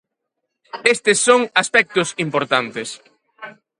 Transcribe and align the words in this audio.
Estes 0.93 1.17
son 1.27 1.41
aspectos 1.63 2.07
importantes. 2.25 2.89